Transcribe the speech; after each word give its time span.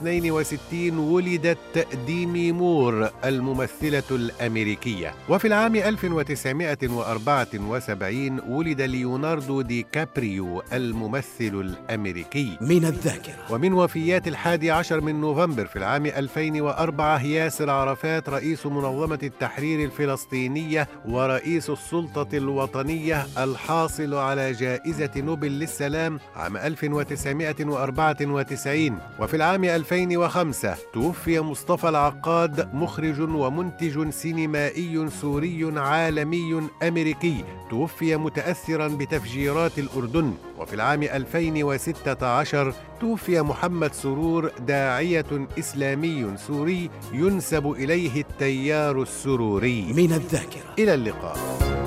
1962 0.00 0.98
ولدت 0.98 1.86
ديمي 2.06 2.52
مور 2.52 3.10
الممثلة 3.24 4.02
الأمريكية. 4.10 5.14
وفي 5.28 5.46
العام 5.48 5.76
1974 5.76 8.40
ولد 8.48 8.80
ليوناردو 8.82 9.60
دي 9.62 9.86
كابريو 9.92 10.62
الممثل 10.72 11.24
الأمريكي. 11.40 12.56
من 12.60 12.84
الذاكرة. 12.84 13.34
ومن 13.50 13.72
وفيات 13.72 14.28
الحادي 14.28 14.70
عشر 14.70 15.00
من 15.00 15.20
نوفمبر 15.20 15.66
في 15.66 15.76
العام 15.76 16.06
2004 16.06 17.24
ياسر 17.24 17.70
عرفات 17.70 18.28
رئيس 18.28 18.66
منظمة 18.66 19.18
التحرير 19.22 19.84
الفلسطينية 19.84 20.88
ورئيس 21.08 21.70
السلطة 21.70 22.36
الوطنية 22.36 23.26
الحاصل 23.38 24.14
على 24.14 24.52
جائزة 24.52 25.10
نوبل 25.16 25.58
للسلام 25.58 26.20
عام 26.36 26.56
1994 26.56 28.98
وفي 29.18 29.36
العام 29.36 29.64
2005 29.82 30.76
توفي 30.92 31.40
مصطفى 31.40 31.88
العقاد 31.88 32.74
مخرج 32.74 33.20
ومنتج 33.20 34.10
سينمائي 34.10 35.08
سوري 35.20 35.72
عالمي 35.76 36.68
أمريكي. 36.82 37.44
توفي 37.70 38.16
متأثرا 38.16 38.88
بتفجيرات 38.88 39.78
الأردن. 39.78 40.34
وفي 40.58 40.74
العام 40.74 41.02
2016 41.02 42.74
توفي 43.00 43.42
محمد 43.42 43.92
سرور 43.94 44.52
داعية 44.66 45.48
إسلامي 45.58 46.36
سوري 46.36 46.90
ينسب 47.12 47.70
إليه 47.70 48.20
التيار 48.20 49.02
السروري. 49.02 49.92
من 49.92 50.12
الذاكرة. 50.12 50.74
إلى 50.78 50.94
اللقاء. 50.94 51.81